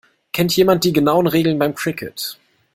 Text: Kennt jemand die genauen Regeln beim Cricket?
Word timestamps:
Kennt 0.33 0.55
jemand 0.57 0.83
die 0.83 0.93
genauen 0.93 1.27
Regeln 1.27 1.59
beim 1.59 1.75
Cricket? 1.75 2.39